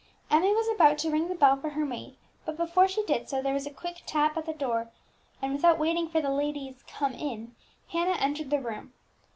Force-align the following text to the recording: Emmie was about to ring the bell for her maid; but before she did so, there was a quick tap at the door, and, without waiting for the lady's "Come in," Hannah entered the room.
Emmie 0.31 0.51
was 0.55 0.67
about 0.67 0.97
to 0.97 1.11
ring 1.11 1.27
the 1.27 1.35
bell 1.35 1.55
for 1.55 1.69
her 1.69 1.85
maid; 1.85 2.17
but 2.43 2.57
before 2.57 2.87
she 2.87 3.03
did 3.05 3.29
so, 3.29 3.39
there 3.39 3.53
was 3.53 3.67
a 3.67 3.71
quick 3.71 4.01
tap 4.07 4.35
at 4.35 4.47
the 4.47 4.51
door, 4.53 4.89
and, 5.43 5.53
without 5.53 5.77
waiting 5.77 6.07
for 6.09 6.19
the 6.19 6.31
lady's 6.31 6.81
"Come 6.87 7.13
in," 7.13 7.53
Hannah 7.89 8.17
entered 8.19 8.49
the 8.49 8.59
room. 8.59 8.93